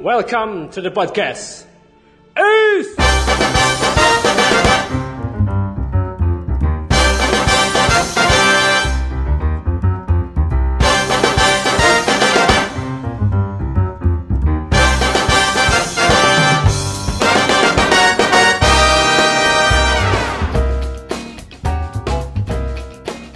[0.00, 1.68] Welcome to the podcast.
[2.32, 2.96] Ace!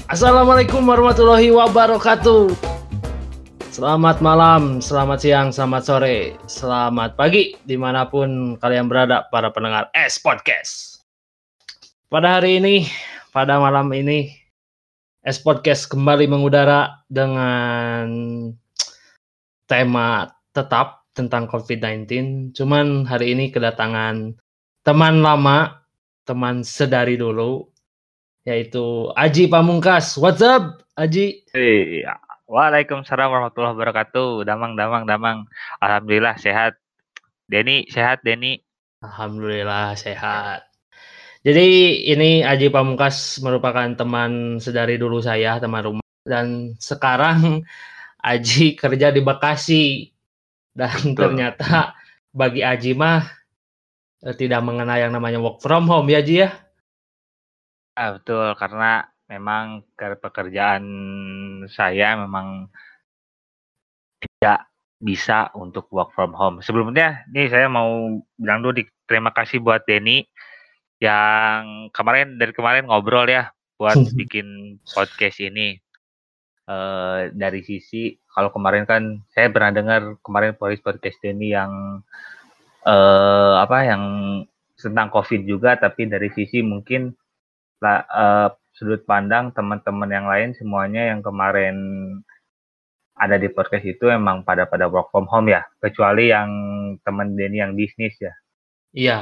[0.09, 2.74] Assalamualaikum warahmatullahi wabarakatuh.
[3.75, 9.91] Selamat malam, selamat siang, selamat sore, selamat pagi di mana pun kalian berada para pendengar
[9.91, 11.03] S Podcast.
[12.07, 12.87] Pada hari ini,
[13.35, 14.31] pada malam ini,
[15.27, 18.07] S Podcast kembali mengudara dengan
[19.67, 22.55] tema tetap tentang COVID-19.
[22.55, 24.39] Cuman hari ini kedatangan
[24.87, 25.83] teman lama,
[26.23, 27.67] teman sedari dulu,
[28.47, 30.15] yaitu Aji Pamungkas.
[30.15, 31.43] What's up, Aji?
[31.51, 32.24] Iya.
[32.45, 34.45] Waalaikumsalam warahmatullahi wabarakatuh.
[34.45, 35.49] Damang, damang, damang.
[35.81, 36.77] Alhamdulillah sehat.
[37.49, 38.61] Denny sehat, Denny.
[39.01, 40.69] Alhamdulillah sehat.
[41.41, 46.09] Jadi ini Aji Pamungkas merupakan teman sedari dulu saya, teman rumah.
[46.25, 47.65] Dan sekarang
[48.21, 50.13] Aji kerja di Bekasi.
[50.77, 51.33] Dan Betul.
[51.41, 51.97] ternyata
[52.29, 53.25] bagi Aji mah
[54.21, 56.51] eh, tidak mengenal yang namanya work from home ya Aji ya?
[57.97, 60.85] Ah, betul, karena memang ke- pekerjaan
[61.71, 62.69] saya memang
[64.21, 64.69] tidak
[65.05, 66.65] bisa untuk work from home.
[66.65, 70.25] Sebelumnya, nih saya mau bilang dulu di, terima kasih buat Denny
[71.03, 75.77] yang kemarin dari kemarin ngobrol ya buat bikin podcast ini.
[76.65, 82.01] Eh dari sisi kalau kemarin kan saya pernah dengar kemarin podcast podcast Denny yang
[82.89, 84.03] eh apa yang
[84.81, 87.13] tentang COVID juga, tapi dari sisi mungkin
[87.85, 91.77] eh, sudut pandang teman-teman yang lain semuanya yang kemarin
[93.15, 96.51] ada di podcast itu emang pada pada work from home ya, kecuali yang
[97.07, 98.35] teman Denny yang bisnis ya.
[98.91, 99.19] Iya.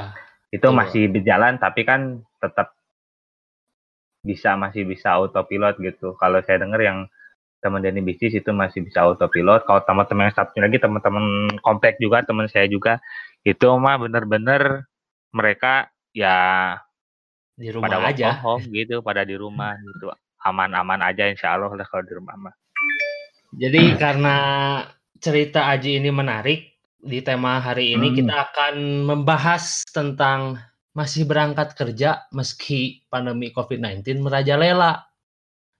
[0.49, 0.77] Itu Betul.
[0.77, 2.73] masih berjalan tapi kan tetap
[4.25, 6.17] bisa masih bisa autopilot gitu.
[6.17, 7.05] Kalau saya dengar yang
[7.61, 9.69] teman Denny bisnis itu masih bisa autopilot.
[9.69, 12.97] Kalau teman-teman yang satunya lagi teman-teman komplek juga teman saya juga
[13.45, 14.89] itu mah bener-bener
[15.35, 16.77] mereka ya
[17.53, 18.41] Di rumah pada aja.
[18.41, 20.09] home gitu, pada di rumah gitu.
[20.43, 22.55] Aman-aman aja insya Allah lah kalau di rumah mah.
[23.53, 24.35] Jadi karena
[25.21, 28.17] cerita Aji ini menarik, di tema hari ini Hmm.
[28.17, 28.75] kita akan
[29.05, 30.57] membahas tentang
[30.93, 35.05] masih berangkat kerja meski pandemi COVID-19 merajalela.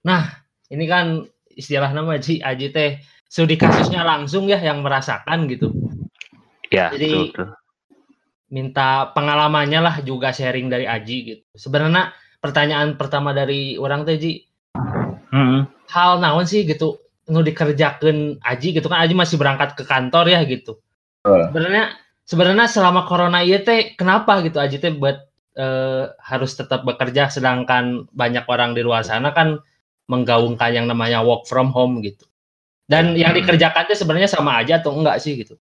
[0.04, 0.22] Nah,
[0.70, 5.74] ini kan istilah nama Aji, Aji teh studi kasusnya langsung ya yang merasakan gitu.
[6.70, 7.48] Ya, Jadi- betul, betul.
[8.52, 11.44] Minta pengalamannya lah juga sharing dari Aji gitu.
[11.56, 14.32] Sebenarnya pertanyaan pertama dari orang teh Ji,
[15.32, 15.64] Mm-mm.
[15.90, 17.00] hal naon sih gitu
[17.32, 20.76] nu dikerjakan Aji gitu kan Aji masih berangkat ke kantor ya gitu.
[21.24, 21.50] Betul.
[21.50, 21.84] Sebenarnya
[22.28, 25.24] sebenarnya selama corona iya teh kenapa gitu Aji teh buat
[25.56, 29.56] eh, harus tetap bekerja sedangkan banyak orang di luar sana kan
[30.10, 32.28] menggaungkan yang namanya work from home gitu.
[32.84, 33.40] Dan yang Hmm.
[33.40, 35.56] dikerjakan teh sebenarnya sama aja atau enggak sih gitu.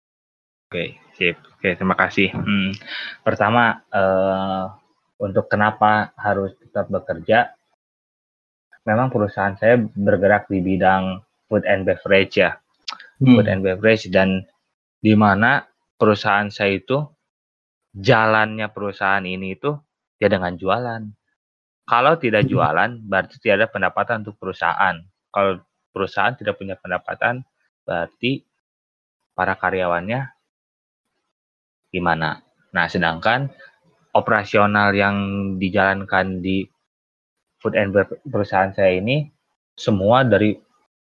[0.72, 1.37] Oke, sip.
[1.37, 2.33] Oke, terima kasih.
[2.33, 2.73] Hmm.
[3.21, 4.65] Pertama, eh,
[5.21, 7.53] untuk kenapa harus tetap bekerja?
[8.89, 12.57] Memang perusahaan saya bergerak di bidang food and beverage ya,
[13.21, 14.41] food and beverage dan
[14.97, 15.69] di mana
[16.01, 16.97] perusahaan saya itu
[17.93, 19.77] jalannya perusahaan ini itu
[20.17, 21.05] ya dengan jualan.
[21.85, 22.51] Kalau tidak Hmm.
[22.57, 24.97] jualan berarti tidak ada pendapatan untuk perusahaan.
[25.29, 25.61] Kalau
[25.93, 27.45] perusahaan tidak punya pendapatan
[27.85, 28.41] berarti
[29.38, 30.41] para karyawannya
[31.91, 32.40] gimana.
[32.72, 33.52] Nah, sedangkan
[34.16, 35.16] operasional yang
[35.59, 36.68] dijalankan di
[37.59, 39.29] food and bev- perusahaan saya ini
[39.75, 40.57] semua dari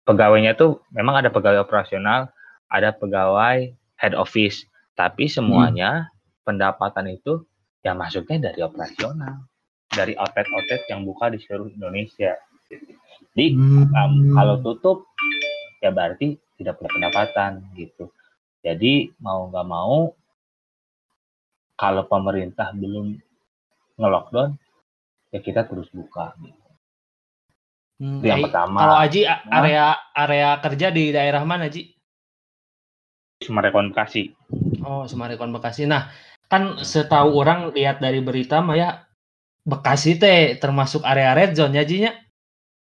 [0.04, 2.30] pegawainya tuh memang ada pegawai operasional,
[2.72, 6.12] ada pegawai head office, tapi semuanya
[6.44, 7.44] pendapatan itu
[7.84, 9.48] ya masuknya dari operasional,
[9.92, 12.36] dari outlet-outlet yang buka di seluruh Indonesia.
[13.34, 13.56] Jadi
[13.94, 15.08] um, kalau tutup
[15.84, 18.12] ya berarti tidak punya pendapatan gitu.
[18.64, 20.16] Jadi mau nggak mau
[21.84, 23.20] kalau pemerintah belum
[24.00, 24.56] nge-lockdown
[25.30, 26.32] ya kita terus buka.
[26.40, 26.62] Gitu.
[28.00, 28.78] Hmm, Itu yang pertama.
[28.80, 29.40] Kalau Aji Nah.
[29.54, 29.86] area
[30.16, 31.92] area kerja di daerah mana Ji?
[33.38, 34.32] Semarang Bekasi.
[34.80, 35.84] Oh, Sumarekon Bekasi.
[35.84, 36.08] Nah,
[36.48, 38.90] kan setahu orang lihat dari berita mah ya
[39.64, 42.16] Bekasi teh termasuk area red zone ya Ji nya?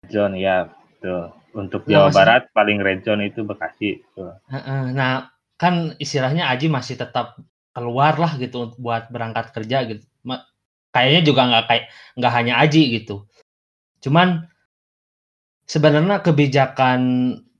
[0.05, 0.69] Zone ya
[1.01, 1.33] tuh.
[1.53, 4.01] Untuk Nah, Jawa maksud- Barat paling red zone itu Bekasi.
[4.13, 4.37] Tuh.
[4.93, 7.37] Nah, kan istilahnya Aji masih tetap
[7.73, 10.05] keluar lah gitu untuk buat berangkat kerja gitu.
[10.93, 11.85] Kayaknya juga nggak kayak
[12.21, 13.25] nggak hanya Aji gitu.
[14.05, 14.45] Cuman
[15.65, 17.01] sebenarnya kebijakan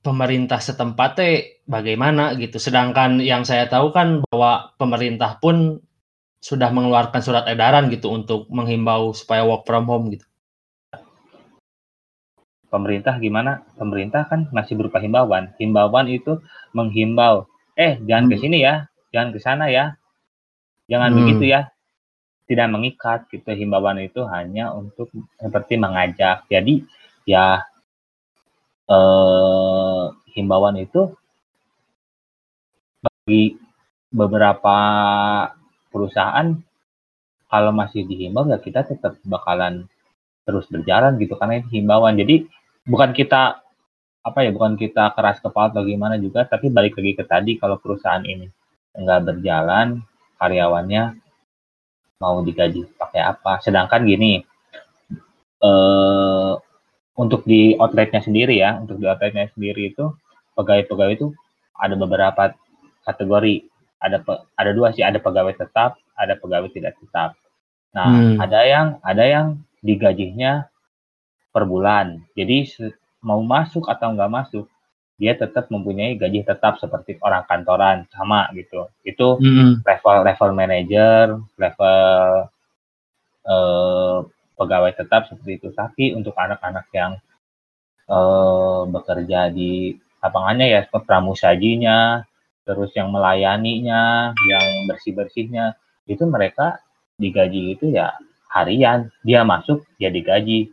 [0.04, 1.34] pemerintah setempat teh
[1.66, 2.60] bagaimana gitu.
[2.62, 5.80] Sedangkan yang saya tahu kan bahwa pemerintah pun
[6.44, 10.28] sudah mengeluarkan surat edaran gitu untuk menghimbau supaya work from home gitu.
[12.68, 13.64] Pemerintah gimana?
[13.78, 15.54] Pemerintah kan masih berupa himbauan.
[15.62, 16.42] Himbauan itu
[16.74, 17.46] menghimbau,
[17.78, 18.42] eh jangan ke Hmm.
[18.44, 19.94] sini ya, jangan ke sana ya,
[20.90, 21.18] jangan Hmm.
[21.24, 21.70] begitu ya.
[22.44, 23.48] Tidak mengikat gitu.
[23.56, 25.08] Himbauan itu hanya untuk
[25.40, 26.44] seperti mengajak.
[26.52, 26.84] Jadi
[27.24, 27.64] ya
[28.90, 30.04] eh,
[30.36, 31.08] himbauan itu
[33.00, 33.56] bagi
[34.12, 34.76] beberapa
[35.88, 36.52] perusahaan
[37.48, 39.88] kalau masih dihimbau ya kita tetap bakalan
[40.44, 42.20] terus berjalan gitu karena itu himbauan.
[42.20, 42.44] Jadi
[42.84, 43.64] bukan kita
[44.24, 47.76] apa ya bukan kita keras kepala atau gimana juga tapi balik lagi ke tadi kalau
[47.76, 48.48] perusahaan ini
[48.96, 50.00] nggak berjalan
[50.40, 51.02] karyawannya
[52.22, 53.60] mau digaji pakai apa.
[53.64, 54.40] Sedangkan gini
[55.64, 56.52] eh
[57.14, 60.10] untuk di outletnya sendiri ya untuk di outletnya sendiri itu
[60.58, 61.28] pegawai-pegawai itu
[61.78, 62.52] ada beberapa
[63.06, 63.70] kategori.
[64.04, 67.38] Ada pe- ada dua sih ada pegawai tetap ada pegawai tidak tetap.
[67.96, 68.36] Nah Hmm.
[68.42, 69.46] ada yang ada yang
[69.80, 70.68] digajinya
[71.54, 72.20] per bulan.
[72.36, 72.68] Jadi
[73.24, 74.66] mau masuk atau nggak masuk
[75.14, 79.86] dia tetap mempunyai gaji tetap seperti orang kantoran sama gitu itu Mm-mm.
[79.86, 82.02] level level manager, level
[83.46, 84.18] eh,
[84.58, 85.68] pegawai tetap seperti itu.
[85.70, 87.12] Tapi untuk anak-anak yang
[88.10, 91.98] eh, bekerja di lapangannya ya seperti pramusajinya,
[92.64, 95.76] terus yang melayaninya, yang bersih-bersihnya,
[96.08, 96.80] itu mereka
[97.20, 98.16] digaji itu ya
[98.50, 99.12] harian.
[99.22, 100.72] Dia masuk, dia digaji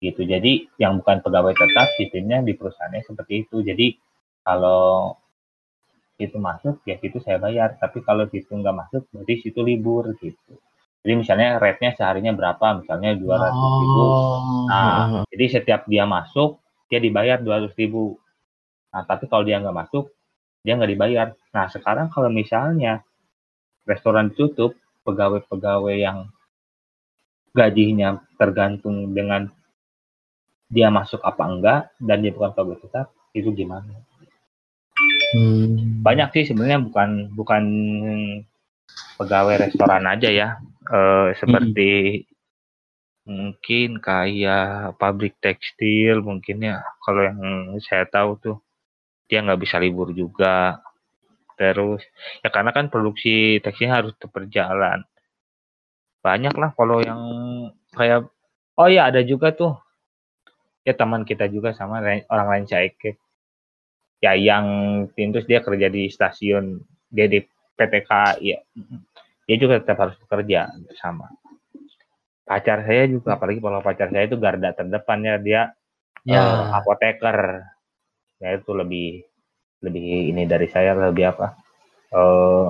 [0.00, 0.22] gitu.
[0.24, 3.62] Jadi yang bukan pegawai tetap sistemnya di perusahaannya seperti itu.
[3.64, 3.86] Jadi
[4.46, 5.16] kalau
[6.16, 10.56] itu masuk ya situ saya bayar tapi kalau situ nggak masuk berarti situ libur gitu
[11.04, 14.64] jadi misalnya rate-nya seharinya berapa misalnya dua ratus ribu Oh.
[14.64, 16.56] nah jadi setiap dia masuk
[16.88, 18.16] dia dibayar dua ratus ribu
[18.88, 20.08] nah tapi kalau dia nggak masuk
[20.64, 23.04] dia nggak dibayar nah sekarang kalau misalnya
[23.84, 24.72] restoran ditutup
[25.04, 26.32] pegawai-pegawai yang
[27.52, 29.52] gajinya tergantung dengan
[30.66, 34.06] dia masuk apa enggak dan dia bukan pegawai tetap itu gimana?
[35.36, 36.00] Hmm.
[36.00, 37.64] banyak sih sebenarnya bukan bukan
[39.20, 40.48] pegawai restoran aja ya.
[40.86, 42.22] Eh, seperti
[43.26, 46.78] mungkin kayak pabrik tekstil mungkin ya.
[47.02, 47.40] Kalau yang
[47.82, 48.56] saya tahu tuh
[49.26, 50.80] dia nggak bisa libur juga.
[51.58, 52.00] Terus
[52.44, 55.02] ya karena kan produksi tekstilnya harus berjalan.
[56.22, 57.22] Banyak lah kalau yang
[57.92, 58.30] kayak
[58.78, 59.74] oh ya ada juga tuh
[60.86, 61.98] ya teman kita juga sama
[62.30, 63.18] orang lain Caike
[64.22, 64.38] ya.
[64.38, 64.64] Yang
[65.18, 66.78] terus dia kerja di stasiun
[67.10, 67.42] dia di
[67.76, 68.58] PT KAI ya.
[69.50, 71.26] Dia juga tetap harus bekerja sama.
[72.46, 75.74] Pacar saya juga apalagi kalau pacar saya itu garda terdepannya dia
[76.26, 76.42] Ya.
[76.74, 77.62] apoteker.
[78.42, 79.22] Ya itu lebih
[79.78, 81.54] lebih ini dari saya lebih apa
[82.10, 82.66] eh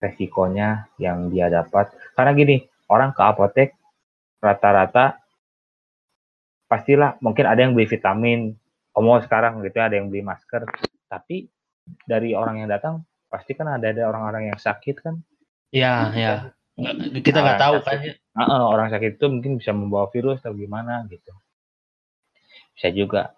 [0.00, 1.88] resikonya yang dia dapat.
[2.12, 2.60] Karena gini
[2.92, 3.76] orang ke apotek
[4.44, 5.16] rata-rata
[6.70, 8.54] pastilah mungkin ada yang beli vitamin
[8.94, 10.62] Omo sekarang gitu ada yang beli masker
[11.06, 11.50] tapi
[12.06, 15.18] dari orang yang datang pasti kan ada ada orang-orang yang sakit kan
[15.70, 16.50] Ya, ya.
[16.74, 17.98] Nggak- Kita nggak Ah, tahu kan.
[18.02, 18.14] ya.
[18.50, 21.30] Orang sakit itu mungkin bisa membawa virus atau gimana gitu
[22.72, 23.34] bisa juga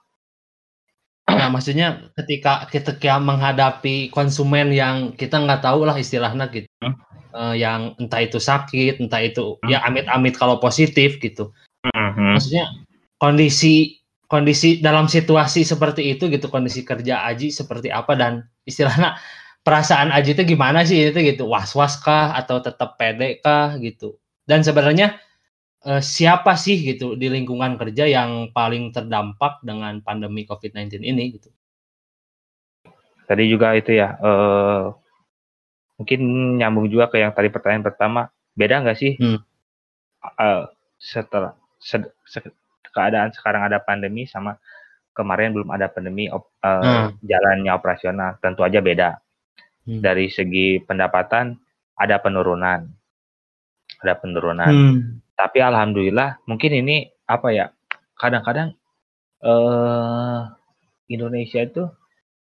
[1.23, 6.99] Nah, maksudnya ketika ketika menghadapi konsumen yang kita nggak tahu lah istilahnya gitu, Hmm.
[7.33, 11.49] Eh, yang entah itu sakit, entah itu ya amit-amit kalau positif gitu.
[11.88, 12.37] Mhm.
[12.37, 12.68] Maksudnya
[13.23, 13.75] kondisi
[14.33, 18.33] kondisi dalam situasi seperti itu gitu, kondisi kerja Aji seperti apa dan
[18.71, 19.11] istilahnya
[19.67, 24.09] perasaan Aji itu gimana sih itu gitu, was-was kah atau tetap pede kah gitu.
[24.50, 25.07] Dan sebenarnya
[25.88, 31.50] eh, siapa sih gitu di lingkungan kerja yang paling terdampak dengan pandemi COVID-19 ini gitu.
[33.29, 34.85] tadi juga itu ya eh
[35.99, 36.21] mungkin
[36.59, 38.21] nyambung juga ke yang tadi pertanyaan pertama
[38.59, 39.38] beda nggak sih Hmm.
[40.38, 40.64] eh,
[40.99, 41.52] setelah
[41.83, 42.55] se- se-
[42.92, 44.61] keadaan sekarang ada pandemi sama
[45.12, 47.16] kemarin belum ada pandemi op- eh, Hmm.
[47.20, 49.18] jalannya operasional tentu aja beda
[49.82, 50.00] Hmm.
[50.00, 51.58] dari segi pendapatan
[51.92, 52.87] ada penurunan
[53.99, 54.99] ada penurunan Hmm.
[55.34, 57.66] tapi alhamdulillah mungkin ini apa ya
[58.14, 58.72] kadang-kadang
[59.42, 60.40] eh
[61.08, 61.84] Indonesia itu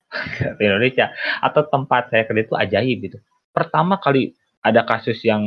[0.63, 1.11] Indonesia
[1.43, 3.17] atau tempat saya kerja itu ajaib gitu
[3.51, 4.31] pertama kali
[4.63, 5.43] ada kasus yang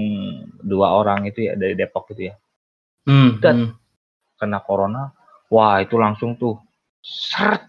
[0.61, 2.37] dua orang itu ya dari Depok itu ya
[3.01, 3.41] Hmm.
[3.41, 3.80] Dan- hmm.
[4.41, 5.13] Kena corona
[5.53, 6.57] wah itu langsung tuh
[7.05, 7.69] seret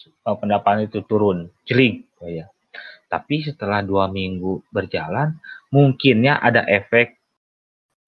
[0.00, 2.48] eh, pendapatan itu turun jering ya
[3.08, 5.36] tapi setelah dua minggu berjalan
[5.68, 7.20] mungkinnya ada efek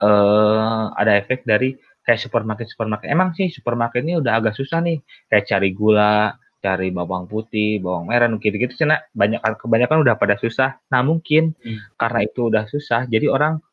[0.00, 5.04] eh ada efek dari kayak supermarket supermarket emang sih supermarket ini udah agak susah nih
[5.28, 10.76] kayak cari gula cari bawang putih, bawang merah, gitu-gitu cina banyak kebanyakan udah pada susah.
[10.92, 11.96] Nah mungkin hmm.
[11.96, 13.64] karena itu udah susah, jadi orang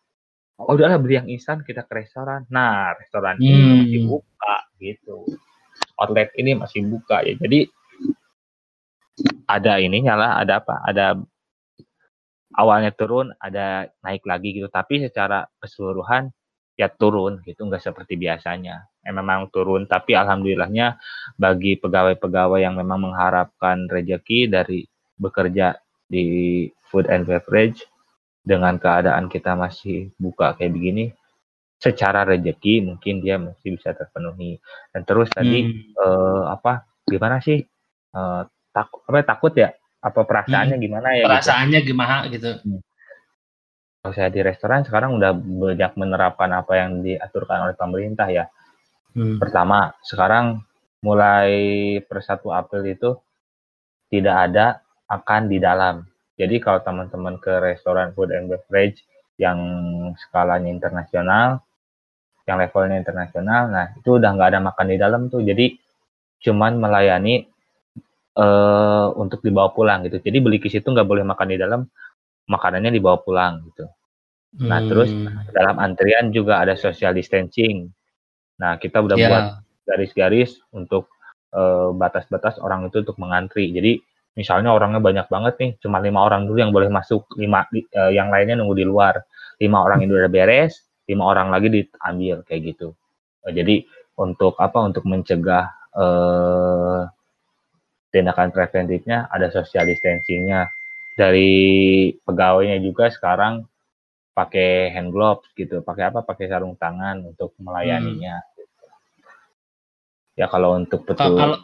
[0.58, 2.46] oh udahlah beli yang instan kita ke restoran.
[2.50, 3.46] Nah restoran hmm.
[3.46, 5.18] ini masih buka gitu,
[6.02, 7.34] outlet ini masih buka ya.
[7.38, 7.70] Jadi
[9.50, 10.76] ada ini nyala, ada apa?
[10.86, 11.18] Ada
[12.58, 14.70] awalnya turun, ada naik lagi gitu.
[14.70, 16.30] Tapi secara keseluruhan
[16.78, 18.86] ya turun gitu, nggak seperti biasanya.
[19.02, 21.00] Eh, memang turun, tapi alhamdulillahnya
[21.40, 24.84] bagi pegawai-pegawai yang memang mengharapkan rejeki dari
[25.18, 27.84] bekerja di food and beverage
[28.48, 31.12] dengan keadaan kita masih buka kayak begini,
[31.76, 34.56] secara rejeki mungkin dia masih bisa terpenuhi.
[34.96, 36.00] Dan terus tadi hmm.
[36.00, 37.60] eh, apa gimana sih
[38.16, 39.76] eh, takut apa takut ya?
[40.00, 40.86] Apa perasaannya hmm.
[40.88, 41.16] gimana ya?
[41.20, 41.28] Gitu?
[41.28, 41.88] Perasaannya gitu?
[41.92, 42.52] gimana gitu?
[42.64, 42.82] Hmm
[44.08, 48.48] kalau saya di restoran sekarang udah banyak menerapkan apa yang diaturkan oleh pemerintah ya.
[49.12, 49.36] Hmm.
[49.36, 50.64] Pertama, sekarang
[51.04, 51.52] mulai
[52.08, 53.20] per 1 April itu
[54.08, 54.80] tidak ada
[55.12, 56.08] akan di dalam.
[56.38, 59.02] Jadi kalau teman-teman ke restoran food and beverage
[59.42, 59.58] yang
[60.22, 61.66] skalanya internasional,
[62.46, 65.42] yang levelnya internasional, nah itu udah nggak ada makan di dalam tuh.
[65.42, 65.76] Jadi
[66.46, 67.44] cuman melayani
[68.38, 70.22] uh, untuk dibawa pulang gitu.
[70.22, 71.82] Jadi beli ke situ nggak boleh makan di dalam,
[72.48, 73.90] makanannya dibawa pulang gitu.
[74.64, 74.90] Nah, hmm.
[74.90, 75.10] terus
[75.52, 77.92] dalam antrian juga ada social distancing.
[78.58, 79.30] Nah, kita udah yeah.
[79.30, 79.46] buat
[79.86, 81.12] garis-garis untuk
[81.98, 83.74] batas batas-batas orang itu untuk mengantri.
[83.74, 83.98] Jadi,
[84.38, 87.66] misalnya orangnya banyak banget nih, cuma lima orang dulu yang boleh masuk, lima
[87.98, 89.18] uh, yang lainnya nunggu di luar.
[89.58, 92.94] Lima orang itu udah beres, lima orang lagi diambil kayak gitu.
[93.42, 93.82] Uh, jadi
[94.22, 94.78] untuk apa?
[94.86, 95.66] Untuk mencegah
[95.98, 97.10] uh,
[98.14, 100.70] tindakan preventifnya ada social distancingnya
[101.18, 103.66] dari pegawainya juga sekarang
[104.38, 106.22] pakai hand gloves gitu, pakai apa?
[106.22, 108.38] Pakai sarung tangan untuk melayaninya.
[108.38, 108.56] Hmm.
[110.38, 111.34] Ya kalau untuk betul.
[111.34, 111.58] Kalau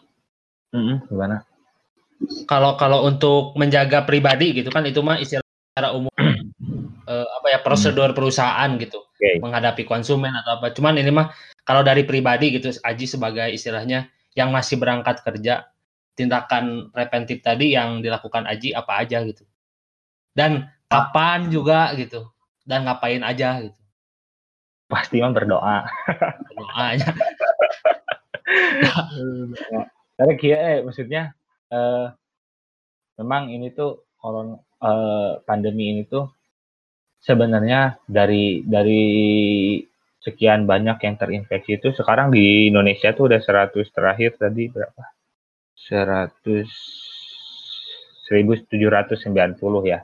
[0.74, 1.46] mm -mm, gimana?
[2.48, 6.14] Kalau kalau untuk menjaga pribadi gitu kan itu mah istilah secara umum
[7.12, 8.18] eh, apa ya prosedur hmm.
[8.18, 9.40] perusahaan gitu okay.
[9.44, 10.72] menghadapi konsumen atau apa.
[10.72, 11.32] Cuman ini mah
[11.64, 15.68] kalau dari pribadi gitu Aji sebagai istilahnya yang masih berangkat kerja
[16.14, 19.44] tindakan preventif tadi yang dilakukan Aji apa aja gitu.
[20.34, 22.30] Dan kapan juga gitu
[22.64, 23.80] dan ngapain aja gitu
[24.88, 25.90] pasti mah berdoa
[26.54, 27.10] berdoa aja
[30.14, 31.34] karena kia eh maksudnya
[31.74, 32.08] eh,
[33.18, 36.30] memang ini tuh koron eh, pandemi ini tuh
[37.18, 39.04] sebenarnya dari dari
[40.24, 45.04] sekian banyak yang terinfeksi itu sekarang di Indonesia tuh udah 100 terakhir tadi berapa?
[45.76, 46.64] 100
[48.24, 50.00] 1790 ya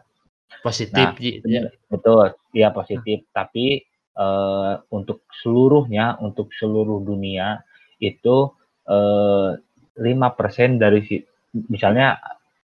[0.60, 1.72] positif nah, gitu ya.
[1.88, 3.32] betul ya positif hmm.
[3.32, 3.88] tapi
[4.20, 7.64] uh, untuk seluruhnya untuk seluruh dunia
[8.00, 8.48] itu
[8.88, 9.52] eh,
[10.00, 11.04] lima uh, persen dari
[11.70, 12.20] misalnya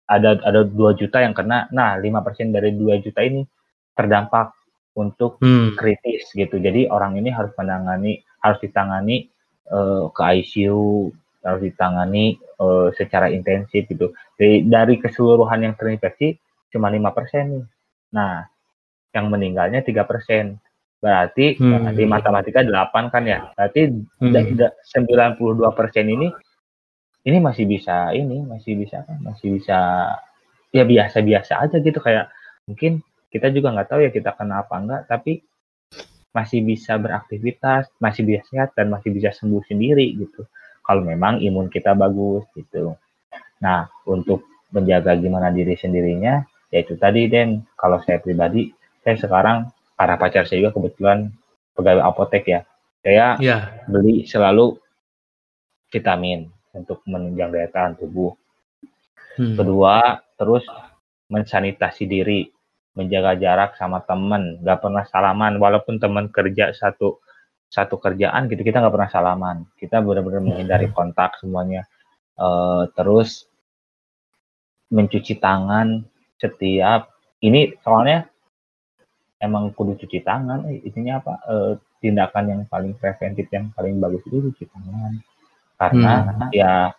[0.09, 3.45] ada ada dua juta yang kena nah lima persen dari dua juta ini
[3.93, 4.52] terdampak
[4.97, 5.76] untuk hmm.
[5.76, 9.29] kritis gitu jadi orang ini harus menangani harus ditangani
[9.73, 11.12] uh, ke ICU
[11.43, 16.38] harus ditangani uh, secara intensif gitu dari, dari keseluruhan yang terinfeksi
[16.73, 17.64] cuma lima persen nih.
[18.17, 18.49] Nah,
[19.12, 20.57] yang meninggalnya tiga persen.
[21.02, 21.93] Berarti hmm.
[21.93, 23.52] di matematika delapan kan ya.
[23.52, 24.33] Berarti hmm.
[24.81, 26.33] sembilan puluh dua persen ini
[27.23, 29.79] ini masih bisa ini masih bisa kan masih bisa
[30.75, 32.33] ya biasa-biasa aja gitu kayak
[32.67, 35.43] mungkin kita juga nggak tahu ya kita kena apa enggak tapi
[36.33, 40.49] masih bisa beraktivitas, masih bisa sehat dan masih bisa sembuh sendiri gitu.
[40.81, 42.97] Kalau memang imun kita bagus gitu.
[43.61, 46.41] Nah, untuk menjaga gimana diri sendirinya,
[46.73, 48.73] ya itu tadi Den kalau saya pribadi
[49.05, 51.29] saya sekarang karena pacar saya juga kebetulan
[51.76, 52.61] pegawai apotek ya
[53.05, 53.59] saya ya.
[53.85, 54.81] beli selalu
[55.93, 58.35] vitamin untuk menunjang daya tahan tubuh.
[59.33, 59.57] Hmm.
[59.57, 60.61] kedua terus
[61.33, 62.52] mensanitasi diri
[62.93, 64.61] menjaga jarak sama temen.
[64.61, 67.25] Nggak pernah salaman walaupun teman kerja satu
[67.73, 69.57] satu kerjaan gitu kita nggak pernah salaman.
[69.81, 70.97] Kita benar-benar menghindari hmm.
[70.97, 71.88] kontak semuanya.
[72.37, 73.49] Uh, terus
[74.93, 76.05] mencuci tangan
[76.37, 77.09] setiap
[77.41, 78.29] ini soalnya
[79.43, 81.55] emang kudu cuci tangan eh, intinya apa e,
[81.99, 85.19] tindakan yang paling preventif yang paling bagus itu cuci tangan
[85.83, 86.55] karena hmm.
[86.55, 86.95] ya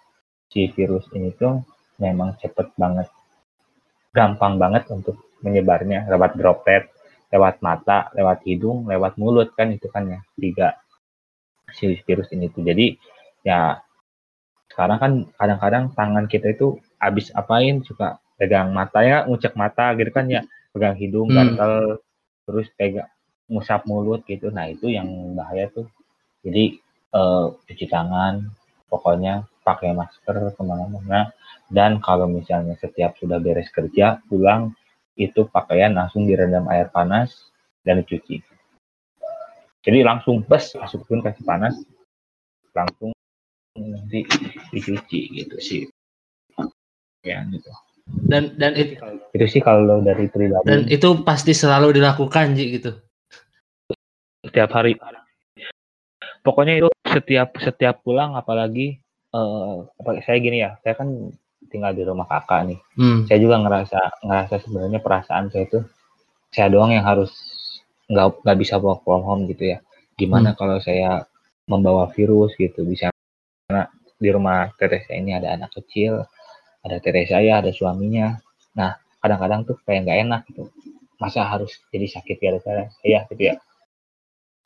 [0.51, 1.63] si virus ini tuh
[2.03, 3.07] memang cepet banget
[4.11, 6.11] gampang banget untuk menyebarnya.
[6.11, 6.91] Lewat droplet
[7.31, 10.75] lewat mata lewat hidung lewat mulut kan itu kan ya tiga
[11.71, 12.67] si virus ini tuh.
[12.67, 12.99] Jadi
[13.47, 13.79] ya
[14.67, 20.27] sekarang kan kadang-kadang tangan kita itu habis apain suka pegang matanya ngucek mata gitu kan
[20.27, 20.43] ya.
[20.75, 21.37] Pegang hidung hmm.
[21.39, 22.03] gatal
[22.43, 23.07] terus pegang
[23.47, 24.51] ngusap mulut gitu.
[24.51, 25.87] Nah itu yang bahaya tuh.
[26.43, 26.75] Jadi
[27.15, 28.51] uh, cuci tangan
[28.93, 31.33] pokoknya pakai masker ke mana-mana.
[31.73, 34.77] Dan kalau misalnya setiap sudah beres kerja pulang
[35.17, 37.49] itu pakaian langsung direndam air panas
[37.81, 38.53] dan dicuci
[39.83, 41.75] jadi langsung bes masukin kasih panas
[42.71, 43.11] langsung
[43.75, 44.23] nanti
[44.71, 45.83] dicuci gitu sih.
[47.27, 47.67] Ya gitu.
[48.07, 48.99] Dan dan it,
[49.35, 50.67] itu sih kalau dari pribadi.
[50.67, 52.91] dan itu pasti selalu dilakukan Ji gitu.
[54.43, 54.95] Setiap hari
[56.43, 58.99] pokoknya itu setiap setiap pulang apalagi
[59.31, 59.87] uh,
[60.27, 61.31] saya gini ya saya kan
[61.71, 62.79] tinggal di rumah kakak nih.
[62.99, 63.25] Hmm.
[63.25, 65.79] saya juga ngerasa ngerasa sebenarnya perasaan saya itu
[66.53, 67.33] saya doang yang harus
[68.11, 69.81] nggak nggak bisa work from home gitu ya.
[70.19, 70.59] Gimana Hmm.
[70.59, 71.25] kalau saya
[71.65, 73.09] membawa virus gitu bisa
[73.65, 73.87] karena
[74.19, 76.27] di rumah teteh saya ini ada anak kecil
[76.83, 78.37] ada teteh saya ada suaminya.
[78.77, 80.69] Nah kadang-kadang tuh kayak nggak enak gitu.
[81.17, 82.91] Masa harus jadi sakit gara-gara?
[83.01, 83.55] Saya gitu ya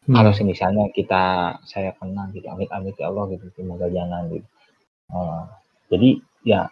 [0.08, 0.16] Hmm.
[0.16, 1.24] kalau misalnya kita
[1.68, 4.48] saya kena gitu amit-amit ya Allah gitu semoga jangan gitu
[5.08, 5.42] Eh,
[5.88, 6.10] jadi
[6.44, 6.68] ya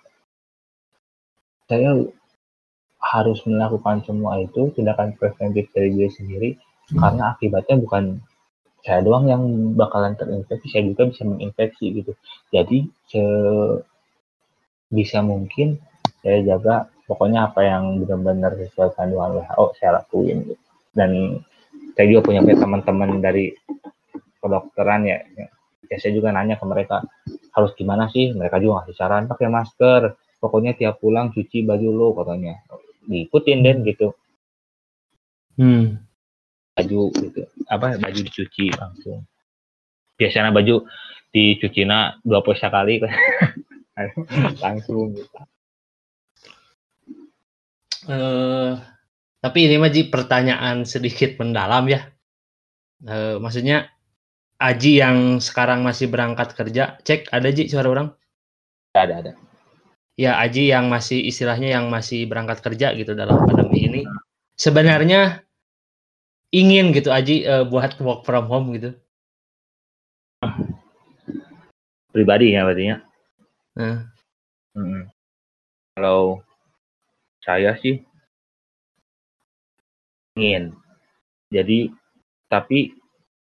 [1.71, 1.95] saya
[2.99, 6.49] harus melakukan semua itu tindakan preventif dari diri sendiri
[6.85, 7.01] Hmm.
[7.01, 8.21] karena akibatnya bukan
[8.85, 9.41] saya doang yang
[9.73, 12.13] bakalan terinfeksi saya juga bisa menginfeksi gitu
[12.53, 12.77] jadi
[13.09, 13.23] se
[14.93, 15.81] bisa mungkin
[16.21, 20.61] saya jaga pokoknya apa yang benar-benar sesuai kandungan WHO saya lakuin gitu.
[20.93, 21.41] dan
[21.95, 23.55] saya juga punya teman-teman dari
[24.43, 25.47] kedokteran ya, ya
[25.89, 27.05] ya saya juga nanya ke mereka
[27.55, 28.33] harus gimana sih?
[28.33, 32.59] Mereka juga ngasih saran pakai masker pokoknya tiap pulang cuci baju lo katanya.
[33.05, 34.13] Diikutin den gitu.
[35.55, 36.03] Hmm.
[36.75, 37.47] baju gitu.
[37.71, 39.23] Apa baju dicuci langsung.
[40.19, 40.83] Biasanya baju
[41.31, 42.99] dicuci na dua puluh sekali.
[44.63, 45.15] Langsung.
[45.15, 45.31] Gitu.
[48.11, 48.71] Eh,
[49.45, 52.09] tapi ini mah Ji pertanyaan sedikit mendalam ya.
[53.05, 53.93] Eh, maksudnya
[54.57, 58.09] Aji yang sekarang masih berangkat kerja, cek ada Ji suara orang?
[58.97, 59.31] ada ada
[60.17, 64.01] Ya Aji yang masih istilahnya yang masih berangkat kerja gitu dalam pandemi ini.
[64.57, 65.45] Sebenarnya
[66.49, 68.97] ingin gitu Aji eh, buat work from home gitu.
[72.15, 72.97] pribadi ya berarti ya
[73.75, 74.07] Nah,
[74.71, 75.11] Mm-mm.
[75.99, 76.39] kalau
[77.43, 77.99] saya sih
[80.35, 80.75] ingin
[81.49, 81.87] jadi
[82.51, 82.91] tapi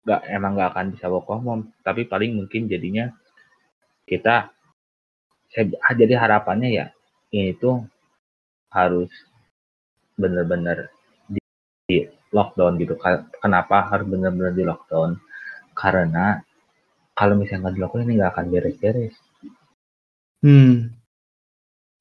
[0.05, 1.63] nggak emang nggak akan bisa work from home.
[1.81, 3.09] Tapi paling mungkin jadinya
[4.05, 4.53] kita
[5.49, 5.65] saya
[5.97, 6.85] jadi harapannya ya
[7.33, 7.81] ini tuh
[8.69, 9.09] harus
[10.19, 10.93] benar-benar
[11.25, 11.41] di,
[11.89, 11.97] di
[12.29, 12.93] lockdown gitu.
[13.41, 15.17] Kenapa harus benar-benar di lockdown?
[15.73, 16.37] Karena
[17.17, 19.15] kalau misalnya nggak di lockdown ini nggak akan beres-beres.
[20.45, 20.93] Hmm.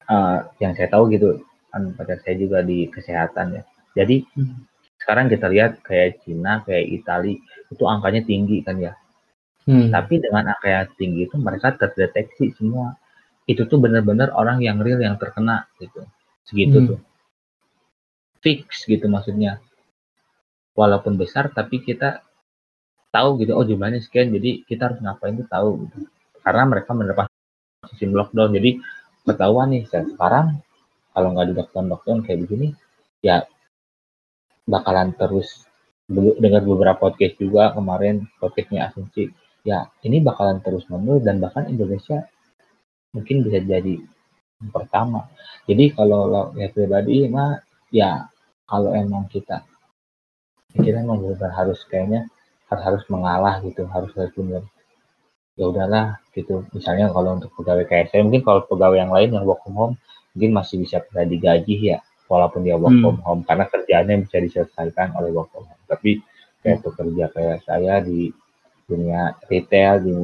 [0.05, 1.41] Eh, yang saya tahu gitu
[1.73, 3.63] kan pada saya juga di kesehatan ya
[3.97, 4.67] jadi Hmm.
[5.01, 7.39] sekarang kita lihat kayak Cina kayak Itali
[7.71, 8.93] itu angkanya tinggi kan ya.
[9.65, 9.89] Hmm.
[9.89, 12.93] tapi dengan angka yang tinggi itu mereka terdeteksi semua.
[13.49, 16.05] Itu tuh benar-benar orang yang real yang terkena gitu.
[16.45, 16.87] Segitu Hmm.
[16.93, 16.99] tuh.
[18.45, 19.57] Fix gitu maksudnya.
[20.77, 22.21] Walaupun besar tapi kita
[23.09, 25.97] tahu gitu oh jumlahnya sekian jadi kita harus ngapain tuh tahu gitu.
[26.45, 27.31] Karena mereka menerapkan
[27.89, 28.53] sistem lockdown.
[28.53, 28.77] Jadi
[29.25, 30.61] ketahuan nih saya sekarang
[31.09, 32.67] kalau nggak di lockdown lockdown kayak begini
[33.25, 33.41] ya
[34.65, 35.65] bakalan terus
[36.09, 39.33] dengar beberapa podcast juga kemarin podcastnya asumsi.
[39.65, 42.29] Ya ini bakalan terus menerus dan bahkan Indonesia
[43.13, 43.97] mungkin bisa jadi
[44.61, 45.25] yang pertama.
[45.65, 47.57] Jadi kalau lo ya pribadi mah
[47.89, 48.29] ya
[48.69, 49.65] kalau emang kita
[50.77, 52.29] kita emang benar harus kayaknya
[52.69, 54.61] harus harus mengalah gitu harus harus benar.
[55.57, 56.67] Ya udahlah gitu.
[56.75, 59.95] Misalnya kalau untuk pegawai saya mungkin kalau pegawai yang lain yang work from home
[60.35, 63.03] mungkin masih bisa pada digaji ya walaupun dia work Hmm.
[63.03, 65.83] from home karena kerjaannya bisa diselesaikan oleh work from home.
[65.85, 66.21] Tapi
[66.65, 68.33] kayak pekerja kayak saya di
[68.85, 70.17] dunia retail di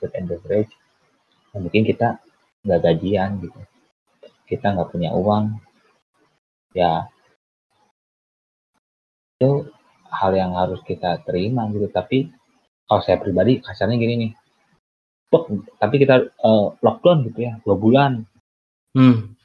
[0.00, 0.72] food and beverage
[1.52, 2.20] ya mungkin kita
[2.64, 3.60] nggak gajian gitu.
[4.44, 5.56] Kita nggak punya uang.
[6.76, 7.08] Ya.
[9.38, 9.68] Itu
[10.08, 11.88] hal yang harus kita terima gitu.
[11.88, 12.28] Tapi
[12.88, 14.32] kalau saya pribadi kasarnya gini nih.
[15.76, 18.24] Tapi kita eh, lockdown gitu ya dua bulan.
[18.96, 19.37] Hmm.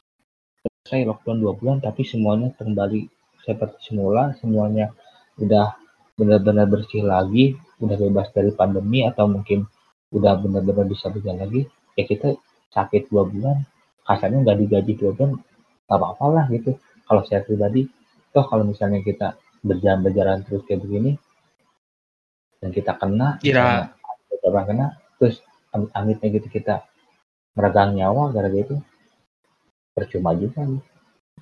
[0.84, 3.08] Saya lockdown dua bulan tapi semuanya kembali
[3.48, 4.91] seperti semula semuanya
[5.39, 5.76] udah
[6.19, 9.63] benar-benar bersih lagi udah bebas dari pandemi atau mungkin
[10.12, 11.62] udah benar-benar bisa berjalan lagi
[11.96, 12.36] ya kita
[12.76, 13.63] sakit dua bulan
[14.04, 15.32] kasarnya nggak digaji dua bulan
[15.88, 16.76] nggak apa-apa lah gitu.
[17.04, 17.88] Kalau saya pribadi
[18.32, 21.15] toh kalau misalnya kita berjalan-berjalan terus kayak begini
[22.60, 23.91] dan kita kena Kira-
[24.43, 25.39] orang kena terus
[25.72, 26.84] amit-amitnya gitu kita
[27.56, 28.76] meregang nyawa gara-gara itu
[29.94, 30.66] percuma juga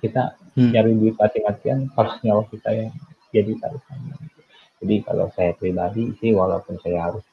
[0.00, 0.68] kita Hmm.
[0.68, 2.92] nyari duit mati-matian kalau nyawa kita yang
[3.32, 4.40] jadi taruhannya gitu.
[4.84, 7.24] jadi kalau saya pribadi sih walaupun saya harus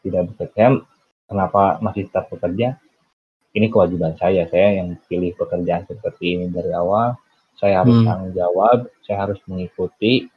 [0.00, 0.80] tidak bekerja
[1.28, 2.76] kenapa masih tetap bekerja?
[3.52, 4.48] Ini kewajiban saya.
[4.48, 7.16] Saya yang pilih pekerjaan seperti ini dari awal.
[7.60, 8.08] Saya harus Hmm.
[8.08, 10.28] tanggung jawab saya harus mengikuti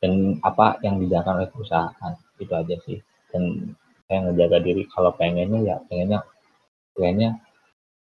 [0.00, 2.12] dan apa yang dijalankan oleh perusahaan.
[2.40, 2.98] Itu aja sih.
[3.28, 3.74] Dan
[4.08, 4.88] saya ngejaga diri.
[4.88, 6.24] Kalau pengennya ya pengennya
[6.96, 7.30] pengennya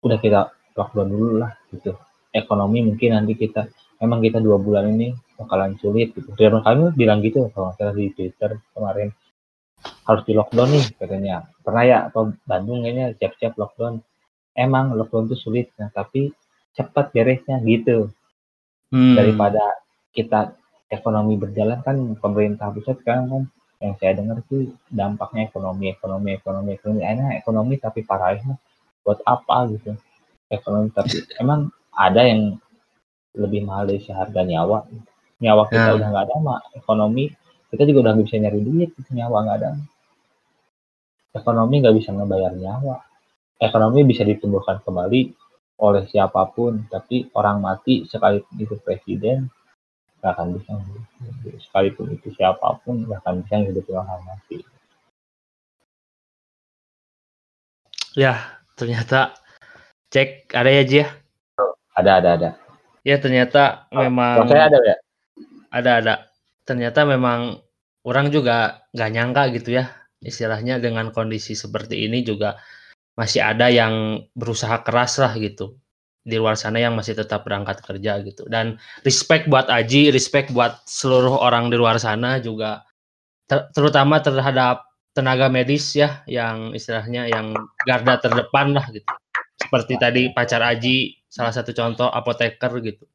[0.04, 1.96] udah kita lockdown dulu lah gitu.
[2.34, 3.64] Ekonomi mungkin nanti kita
[4.04, 6.28] memang kita dua bulan ini bakalan sulit gitu.
[6.36, 9.08] Dan kami bilang gitu kalau salah di twitter kemarin.
[10.04, 11.36] Harus di lockdown nih katanya.
[11.64, 14.04] Pernah ya atau Bandung kayaknya siap-siap lockdown.
[14.52, 16.30] Emang lockdown itu sulit nah tapi
[16.76, 18.12] cepat beresnya gitu.
[18.94, 19.18] Hmm.
[19.18, 19.82] daripada
[20.14, 20.54] kita
[20.86, 23.42] ekonomi berjalan kan pemerintah pusat sekarang kan
[23.82, 27.02] yang saya dengar sih dampaknya ekonomi ekonomi ekonomi ekonomi.
[27.02, 28.54] Enak ekonomi tapi parahnya
[29.04, 29.94] buat apa gitu.
[30.48, 32.56] Ekonomi tapi emang ada yang
[33.36, 34.88] lebih mahal dari seharga nyawa.
[35.38, 35.96] Nyawa kita Ya.
[35.98, 37.30] udah nggak ada mah ekonomi
[37.74, 39.70] kita juga udah nggak bisa nyari duit gitu, nyawa nggak ada.
[41.34, 42.96] Ekonomi nggak bisa ngebayar nyawa.
[43.58, 45.34] Ekonomi bisa ditumbuhkan kembali
[45.82, 49.50] oleh siapa pun tapi orang mati sekalipun itu presiden
[50.22, 50.70] nggak akan bisa
[51.66, 54.62] sekalipun itu siapa pun nggak akan bisa ngehidupin orang mati.
[58.14, 59.34] Ya, ternyata
[60.10, 61.08] cek ada ya Ji ya.
[61.94, 62.50] ada ada ada
[63.04, 64.96] Ya ternyata memang kalau saya ada ya
[65.74, 66.14] ada ada.
[66.64, 67.58] Ternyata memang
[68.06, 69.90] orang juga nggak nyangka gitu ya.
[70.24, 72.56] Istilahnya dengan kondisi seperti ini juga
[73.18, 75.76] masih ada yang berusaha keras lah gitu
[76.24, 78.48] di luar sana yang masih tetap berangkat kerja gitu.
[78.48, 82.88] Dan respect buat Aji, respect buat seluruh orang di luar sana juga
[83.44, 87.54] ter- terutama terhadap tenaga medis ya yang istilahnya yang
[87.86, 89.06] garda terdepan lah gitu.
[89.54, 93.06] Seperti tadi pacar Aji salah satu contoh apoteker gitu.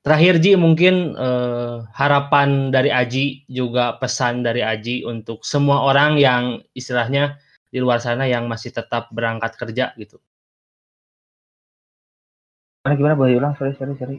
[0.00, 6.64] Terakhir Ji mungkin eh, harapan dari Aji juga pesan dari Aji untuk semua orang yang
[6.72, 7.36] istilahnya
[7.68, 10.16] di luar sana yang masih tetap berangkat kerja gitu.
[12.80, 14.16] Gimana gimana boleh ulang sorry sorry sorry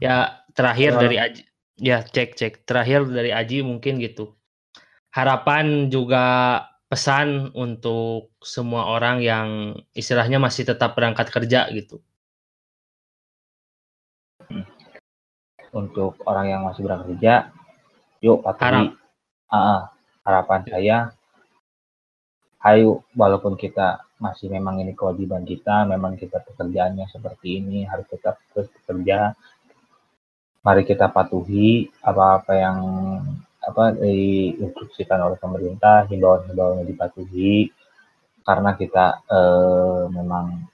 [0.00, 1.42] Ya terakhir dari Aji
[1.80, 4.36] ya cek cek terakhir dari Aji mungkin gitu.
[5.10, 6.26] Harapan juga
[6.86, 12.02] pesan untuk semua orang yang istilahnya masih tetap berangkat kerja gitu.
[15.74, 17.50] untuk orang yang masih bekerja
[18.20, 18.58] yuk Harap.
[18.58, 18.86] patuhi
[19.50, 19.80] Ah, ah,
[20.22, 20.96] harapan saya
[22.70, 28.38] ayo walaupun kita masih memang ini kewajiban kita memang kita pekerjaannya seperti ini harus tetap
[28.52, 29.32] terus bekerja
[30.60, 32.78] mari kita patuhi apa-apa yang
[33.60, 37.68] apa diinstruksikan oleh pemerintah himbauan-himbauannya dipatuhi.
[38.40, 40.64] Karena kita eh, memang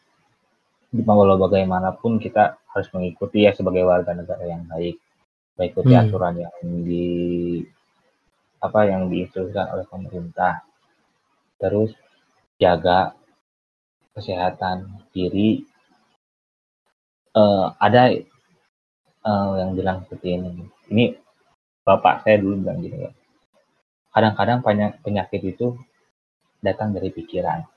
[0.95, 4.97] walau bagaimanapun kita harus mengikuti ya sebagai warga negara yang baik.
[5.59, 6.03] Mengikuti Hmm.
[6.07, 6.55] aturan yang
[6.87, 7.07] di
[8.63, 10.63] apa yang diinstruksikan oleh pemerintah.
[11.59, 11.91] Terus
[12.57, 13.13] jaga
[14.15, 15.67] kesehatan diri.
[17.37, 18.03] Eh, ada
[19.27, 20.65] eh, yang bilang seperti ini.
[20.87, 21.05] Ini
[21.87, 23.11] bapak saya dulu bilang gini ya
[24.11, 24.65] kadang-kadang
[25.05, 25.77] penyakit itu
[26.65, 27.69] datang dari pikiran.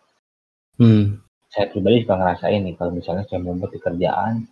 [0.80, 1.20] Hmm.
[1.52, 4.48] saya pribadi juga ngerasain nih kalau misalnya saya membuat di kerjaan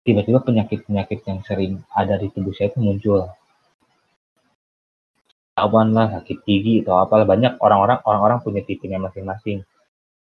[0.00, 3.28] tiba-tiba penyakit-penyakit yang sering ada di tubuh saya itu muncul.
[5.60, 9.66] Awan lah sakit gigi atau apalah banyak orang-orang orang-orang punya tipenya masing-masing.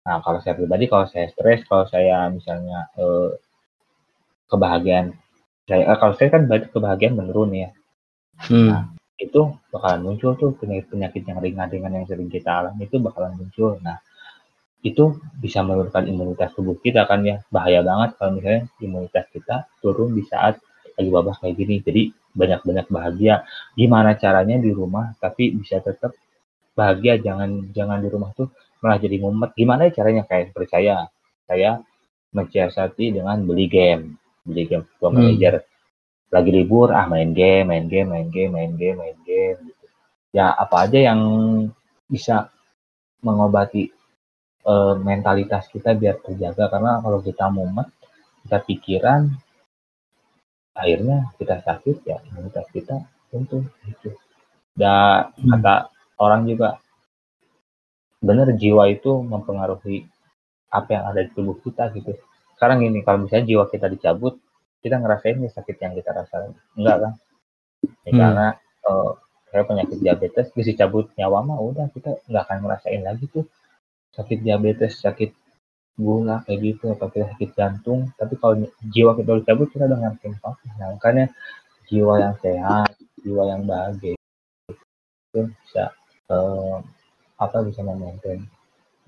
[0.03, 3.37] Nah kalau saya pribadi kalau saya stres kalau saya misalnya eh,
[4.51, 5.15] kebahagiaan
[5.69, 7.69] saya eh, kalau saya kan kebahagiaan menurun ya
[8.35, 8.93] Hmm.
[9.15, 13.79] itu bakalan muncul tuh penyakit-penyakit yang ringan-ringan yang sering kita alami itu bakalan muncul.
[13.79, 14.03] Nah,
[14.83, 17.39] itu bisa menurunkan imunitas tubuh kita kan ya.
[17.47, 20.59] Bahaya banget kalau misalnya imunitas kita turun di saat
[20.99, 21.75] lagi wabah kayak gini.
[21.79, 22.01] Jadi
[22.35, 23.47] banyak-banyak bahagia.
[23.73, 26.11] Gimana caranya di rumah tapi bisa tetap
[26.75, 27.15] bahagia.
[27.17, 28.51] Jangan jangan di rumah tuh
[28.83, 29.55] malah jadi ngumet.
[29.55, 31.07] Gimana ya caranya kayak percaya
[31.47, 31.79] saya
[32.35, 35.39] mensiasati dengan beli game, beli game football Hmm.
[36.33, 39.85] Lagi libur ah main game main game main game main game main game gitu.
[40.35, 41.21] ya apa aja yang
[42.09, 42.49] bisa
[43.25, 43.89] mengobati
[44.65, 47.87] eh, mentalitas kita biar terjaga karena kalau kita mumet
[48.45, 49.21] kita pikiran
[50.75, 52.99] akhirnya kita sakit ya imunitas kita
[53.31, 54.11] tentu gitu
[54.75, 55.55] dan Hmm.
[55.55, 55.75] kata
[56.19, 56.79] orang juga
[58.19, 60.03] benar jiwa itu mempengaruhi
[60.73, 62.11] apa yang ada di tubuh kita gitu
[62.59, 64.35] sekarang ini kalau misalnya jiwa kita dicabut
[64.85, 66.53] kita ngerasain nih sakit yang kita rasain.
[66.77, 67.13] Enggak kan
[68.05, 68.19] Ya, Hmm.
[68.21, 68.47] karena
[68.89, 69.11] eh,
[69.49, 73.45] kayak penyakit diabetes bisa cabut nyawa mah udah kita nggak akan ngerasain lagi tuh
[74.13, 75.31] sakit diabetes sakit
[75.97, 78.09] gula kayak gitu atau kita sakit jantung.
[78.19, 78.61] Tapi kalau
[78.93, 80.49] jiwa kita udah cabut kita udah apa?
[80.77, 81.25] Nah makanya
[81.89, 82.89] jiwa yang sehat
[83.21, 84.13] jiwa yang bahagia
[85.33, 85.93] itu bisa
[86.29, 86.77] eh,
[87.41, 88.41] apa bisa memaintain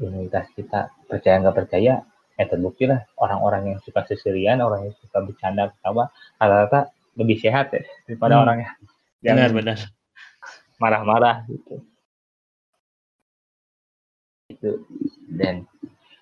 [0.02, 0.90] imunitas kita.
[1.10, 2.02] Percaya nggak percaya
[2.38, 7.74] ya terbukti lah orang-orang yang suka seserian orang yang suka bercanda ketawa rata-rata lebih sehat
[7.74, 8.44] ya daripada Hmm.
[8.46, 8.74] orang yang
[9.38, 9.78] Benar benar.
[10.78, 11.82] marah-marah gitu
[14.48, 14.70] itu
[15.34, 15.66] dan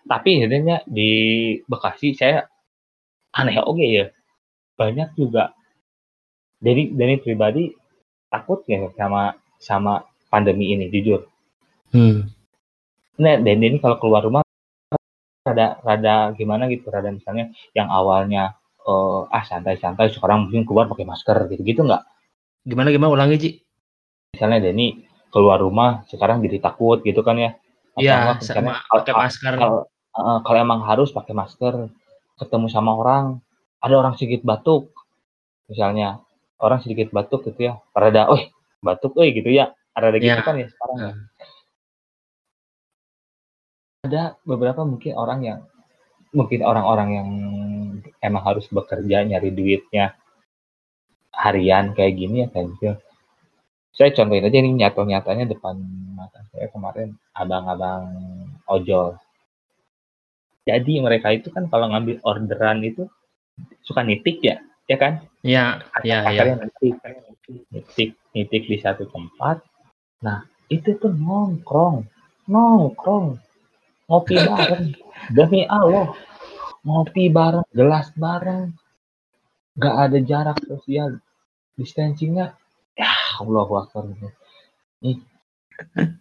[0.08, 1.10] tapi sebenarnya di
[1.67, 2.47] Bekasi saya
[3.36, 4.08] aneh oke ya
[4.80, 5.51] banyak juga
[6.58, 7.69] dari dari pribadi
[8.32, 9.93] takut ya sama sama
[10.32, 11.28] pandemi ini jujur
[11.91, 12.28] Hmm.
[13.19, 14.43] nah dan ini kalau keluar rumah
[15.45, 21.05] rada rada gimana gitu rada misalnya yang awalnya eh, ah santai-santai sekarang mungkin keluar pakai
[21.05, 22.01] masker gitu gitu nggak
[22.65, 23.49] Gimana gimana ulangi Ji?
[24.34, 27.53] misalnya Denny keluar rumah sekarang jadi takut gitu kan ya
[27.95, 29.53] Iya, sama pakai masker.
[29.55, 29.88] kalau
[30.43, 31.88] kalau emang harus pakai masker
[32.36, 33.39] ketemu sama orang
[33.79, 34.91] ada orang sedikit batuk
[35.69, 36.19] misalnya
[36.60, 38.41] orang sedikit batuk gitu ya rada oh
[38.81, 40.43] batuk eh gitu ya ada gitu Ya.
[40.43, 41.12] kan ya sekarang ya.
[44.05, 45.59] Ada beberapa mungkin orang yang
[46.35, 47.29] mungkin orang-orang yang
[48.21, 50.13] emang harus bekerja nyari duitnya
[51.31, 52.91] harian kayak gini ya kayak gitu.
[53.95, 55.79] Saya contohin aja nih nyata-nyatanya depan
[56.15, 58.11] mata saya kemarin abang-abang
[58.67, 59.15] ojol.
[60.65, 63.07] Jadi mereka itu kan kalau ngambil orderan itu
[63.85, 65.13] suka nitik ya ya kan?
[65.45, 66.43] Iya, iya, iya.
[66.57, 66.93] Nitik.
[67.69, 69.61] Nitik nitik di satu tempat.
[70.25, 72.09] Nah itu tuh nongkrong
[72.49, 73.37] nongkrong
[74.05, 74.85] ngopi bareng.
[75.33, 76.13] Demi Allah
[76.85, 78.73] ngopi bareng gelas bareng.
[79.75, 81.19] Nggak ada jarak sosial
[81.75, 82.55] distancingnya.
[82.95, 84.07] Ya Allah Akbar.
[85.03, 85.19] Ini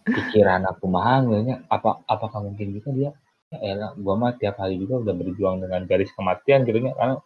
[0.02, 1.30] pikiran aku mahal
[1.70, 3.10] apa apakah mungkin juga dia?
[3.54, 7.16] Ya elah gua mah tiap hari juga udah berjuang dengan garis kematian gitu ya karena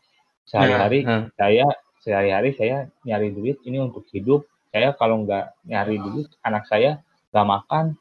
[0.45, 1.67] sehari-hari Nah, saya
[2.05, 4.45] sehari-hari saya nyari duit ini untuk hidup.
[4.69, 7.01] Saya kalau nggak nyari duit anak saya
[7.33, 7.97] nggak makan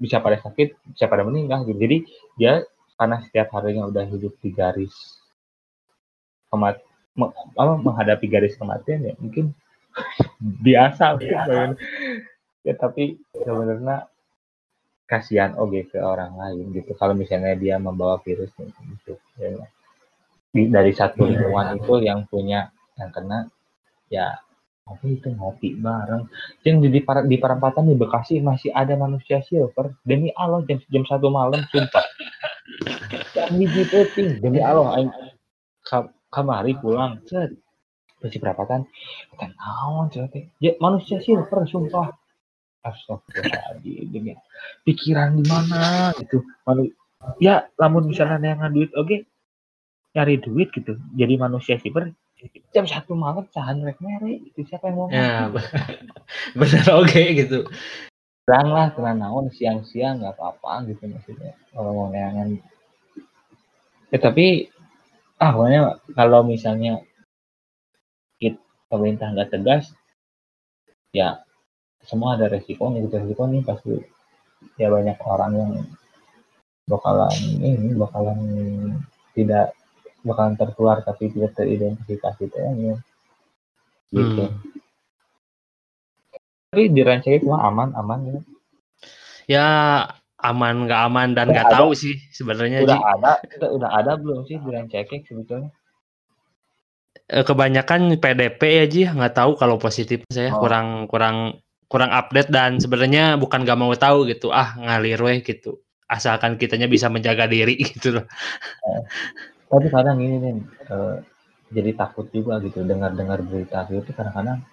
[0.00, 1.96] bisa pada sakit bisa pada meninggal gitu jadi
[2.40, 2.52] dia
[2.96, 5.20] karena setiap harinya udah hidup di garis
[6.48, 6.80] kemat
[7.14, 9.52] me- apa, menghadapi garis kematian ya mungkin
[10.66, 11.76] biasa mungkin.
[12.64, 14.08] ya tapi sebenarnya
[15.10, 19.66] kasihan oke ke orang lain gitu kalau misalnya dia membawa virus gitu ya.
[20.50, 23.46] Dari satu lingkungan itu yang punya yang kena
[24.10, 24.38] ya
[24.86, 25.28] ngopi itu?
[25.34, 26.26] Ngopi bareng.
[26.66, 29.94] Yang di para- di perempatan di Bekasi masih ada manusia silver.
[30.02, 32.04] Demi Allah jam jam satu malam sumpah.
[33.50, 35.10] Hiji penting demi Allah aing
[35.86, 37.22] ka- kamari pulang.
[37.26, 37.54] Set.
[38.20, 38.84] Masih perempatan.
[40.12, 42.12] Cenah teh ya manusia silver sumpah.
[42.80, 44.40] Astagfirullahaladzim
[44.88, 46.16] pikiran di mana?
[46.16, 46.40] Gitu.
[46.64, 46.92] Manu-
[47.36, 49.28] ya lamun misalnya yang duit oke.
[50.16, 50.96] Nyari duit gitu.
[51.14, 52.10] Jadi manusia silver
[52.70, 55.50] jam satu malam cahan rek mere itu siapa yang mau ya,
[56.60, 57.66] benar oke gitu.
[58.48, 62.56] terang lah tenang naon siang-siang nggak apa-apa gitu maksudnya kalau mau neangan
[64.10, 64.70] ya tapi
[65.38, 65.80] ah pokoknya
[66.16, 67.00] kalau misalnya
[68.40, 68.58] kita
[68.90, 69.92] pemerintah nggak tegas
[71.14, 71.42] ya
[72.04, 73.94] semua ada resikonya gitu resikonya pasti
[74.80, 75.72] ya banyak orang yang
[76.90, 78.38] bakalan ini bakalan
[79.36, 79.72] tidak
[80.20, 83.00] bakalan tertular tapi tidak teridentifikasi kayaknya
[84.10, 84.58] gitu Hmm.
[86.70, 88.38] tapi di Rancake cuma aman aman ya
[89.50, 89.66] Ya
[90.38, 93.02] aman nggak aman dan nggak tahu sih sebenarnya udah Ji.
[93.02, 95.70] ada udah, udah ada belum sih di Rancake sebetulnya
[97.30, 100.62] Eh, Kebanyakan PDP ya Ji, nggak tahu kalau positif saya Oh.
[100.62, 104.50] kurang kurang kurang update dan sebenarnya bukan nggak mau tahu gitu.
[104.50, 105.78] Ah ngalir weh gitu.
[106.06, 108.26] Asalkan kitanya bisa menjaga diri gitu loh.
[109.70, 110.54] Tapi kadang ini nih
[110.90, 111.16] eh,
[111.70, 114.66] jadi takut juga gitu dengar-dengar berita gitu kadang-kadang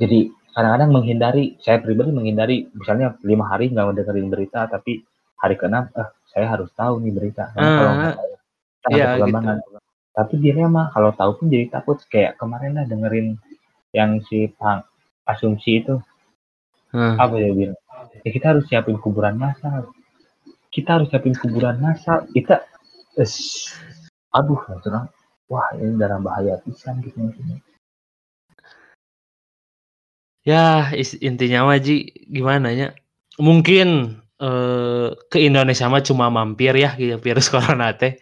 [0.00, 5.04] jadi kadang-kadang menghindari saya pribadi menghindari misalnya lima hari nggak dengerin berita tapi
[5.36, 7.48] hari keenam eh saya harus tahu nih berita.
[7.56, 8.16] Karena kalau nggak
[8.92, 9.56] iya, perkembangan
[10.16, 12.00] tapi dilema kalau tahu pun jadi takut.
[12.08, 13.36] Kayak kemarin lah dengerin
[13.92, 14.84] yang si Pang
[15.24, 15.96] asumsi itu.
[16.94, 17.18] Hmm.
[17.18, 17.76] apa ya bilang?
[18.24, 19.90] Ya kita harus siapin kuburan massal
[20.70, 22.62] kita harus siapin kuburan massal kita
[23.18, 23.66] es,
[24.36, 25.02] aduh maksudnya
[25.50, 27.58] wah ini dalam bahaya pisan gitu maksudnya
[30.46, 30.94] Ya
[31.28, 32.94] intinya mah Ji gimana ya?
[33.42, 33.88] Mungkin
[34.38, 38.14] eh, ke Indonesia mah cuma mampir ya gitu virus corona teh.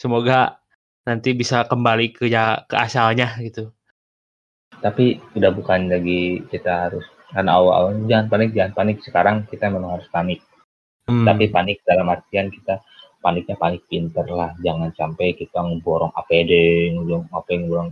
[0.00, 0.56] Semoga
[1.04, 3.72] nanti bisa kembali ke ya, ke asalnya gitu.
[4.84, 9.98] tapi udah bukan lagi kita harus karena awal-awal jangan panik jangan panik sekarang kita memang
[10.00, 10.40] harus panik
[11.06, 11.22] Hmm.
[11.22, 12.82] tapi panik dalam artian kita
[13.26, 16.52] paniknya panik pinter lah jangan sampai kita ngeborong APD
[16.94, 17.90] ngeborong apa yang ngeborong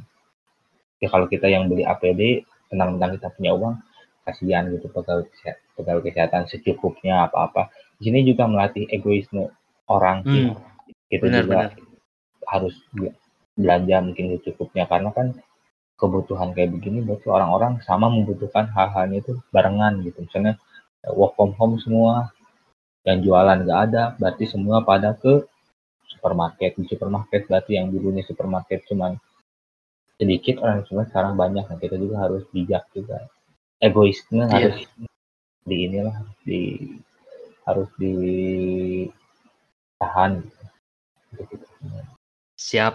[1.03, 3.75] ya kalau kita yang beli APD tenang-tenang kita punya uang
[4.25, 7.69] kasihan gitu pegawai kesehatan, pegawai kesehatan secukupnya apa-apa.
[8.01, 9.53] Di sini juga melatih egoisme
[9.87, 10.49] orang sih.
[10.49, 10.57] Hmm,
[11.13, 11.71] Kita benar, juga benar.
[12.49, 13.17] harus be-
[13.55, 15.27] belanja mungkin secukupnya karena kan
[16.01, 20.25] kebutuhan kayak begini berarti orang-orang sama membutuhkan hal-halnya itu barengan gitu.
[20.25, 20.57] Misalnya
[21.13, 22.33] work from home semua
[23.05, 25.45] yang jualan nggak ada berarti semua pada ke
[26.09, 29.21] supermarket di supermarket berarti yang dulunya supermarket cuman
[30.17, 33.29] sedikit orang cuma sekarang banyak nah kita juga harus bijak juga
[33.83, 34.73] egoisme Iya.
[34.73, 34.89] harus
[35.65, 36.61] di inilah di
[37.65, 39.13] harus ditahan
[41.41, 41.65] gitu.
[42.61, 42.95] Siap.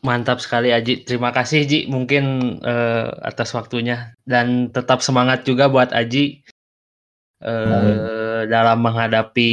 [0.00, 1.04] Mantap sekali Aji.
[1.04, 6.40] Terima kasih Ji mungkin eh, atas waktunya dan tetap semangat juga buat Aji
[8.40, 9.52] eh, dalam menghadapi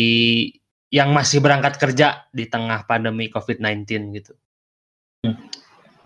[0.87, 3.83] yang masih berangkat kerja di tengah pandemi COVID-19
[4.15, 4.33] gitu.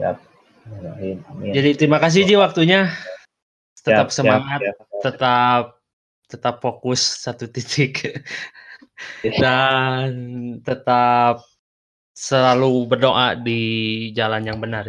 [0.02, 1.54] Amin, amin.
[1.54, 2.90] Jadi terima kasih Ji waktunya.
[3.82, 4.78] Tetap Siap, siap, semangat, siap.
[5.02, 5.64] tetap
[6.30, 8.22] tetap fokus satu titik
[9.42, 10.14] dan
[10.62, 11.44] tetap
[12.14, 13.62] selalu berdoa di
[14.14, 14.86] jalan yang benar.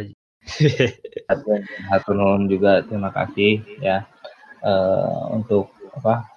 [2.13, 4.05] Nuhun juga terima kasih ya
[4.61, 6.27] eh, untuk apa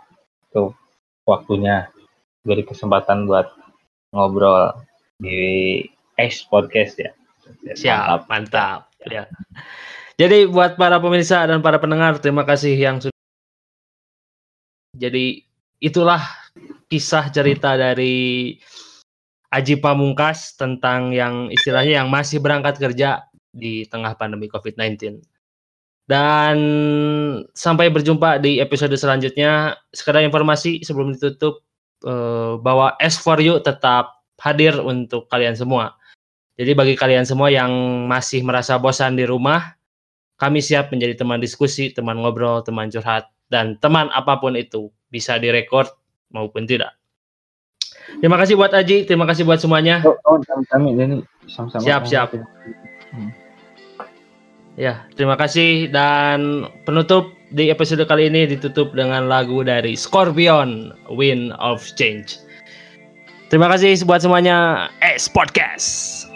[0.49, 0.79] untuk
[1.27, 1.91] waktunya
[2.47, 3.51] beri kesempatan buat
[4.15, 4.73] ngobrol
[5.19, 5.83] di
[6.15, 7.11] X podcast ya.
[7.75, 8.89] Siap, mantap.
[9.11, 9.29] Ya.
[10.17, 13.21] Jadi buat para pemirsa dan para pendengar, terima kasih yang sudah.
[14.97, 15.45] Jadi
[15.77, 16.25] itulah
[16.89, 18.57] kisah cerita dari
[19.53, 25.21] Aji Pamungkas tentang yang istilahnya yang masih berangkat kerja di tengah pandemi COVID-19.
[26.07, 26.57] Dan
[27.51, 29.75] sampai berjumpa di episode selanjutnya.
[29.91, 31.67] Sekedar informasi sebelum ditutup
[32.07, 35.99] eh, bahwa S4U tetap hadir untuk kalian semua.
[36.57, 37.69] Jadi bagi kalian semua yang
[38.09, 39.77] masih merasa bosan di rumah,
[40.41, 45.37] kami siap menjadi teman diskusi, teman ngobrol, teman curhat, dan teman apa pun itu bisa
[45.37, 45.93] direkord
[46.33, 46.97] maupun tidak.
[48.23, 50.01] Terima kasih buat Aji, terima kasih buat semuanya.
[50.07, 51.17] Oh, oh kami, kami ini
[51.51, 51.85] sama-sama.
[51.85, 52.29] Siap, siap.
[54.77, 61.57] Ya, terima kasih dan penutup di episode kali ini ditutup dengan lagu dari Scorpion, Wind
[61.57, 62.37] of Change.
[63.49, 64.93] Terima kasih buat semuanya.
[65.01, 66.29] S Podcast.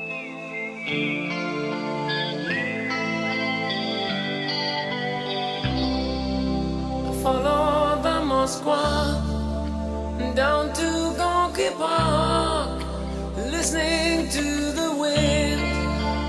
[7.20, 9.20] Follow the Moskva
[10.32, 12.80] down to Gorky Park,
[13.52, 15.60] listening to the wind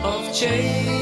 [0.04, 1.01] of change.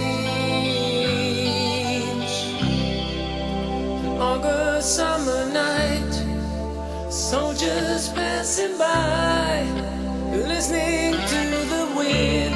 [10.59, 12.53] Listening to the wind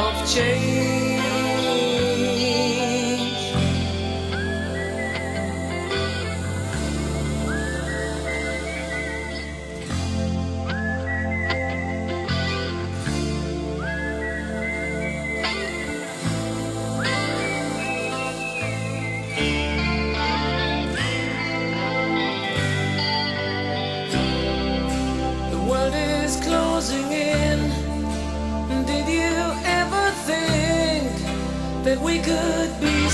[0.00, 0.77] of change.